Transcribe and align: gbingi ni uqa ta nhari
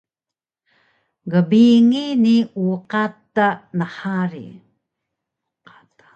gbingi 1.31 2.05
ni 2.23 2.35
uqa 2.73 3.03
ta 3.33 3.47
nhari 3.77 4.45